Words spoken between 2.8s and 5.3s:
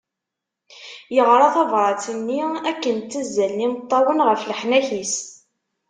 ttazzalen imeṭṭawen ɣef leḥnak-is.